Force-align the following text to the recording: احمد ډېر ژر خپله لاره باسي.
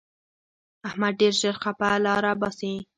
احمد 0.87 1.13
ډېر 1.21 1.33
ژر 1.41 1.55
خپله 1.63 1.97
لاره 2.05 2.31
باسي. 2.41 2.73